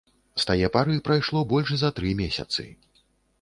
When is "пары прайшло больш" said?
0.77-1.69